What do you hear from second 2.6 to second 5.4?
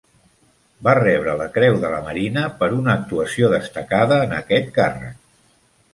per una actuació destacada en aquest càrrec.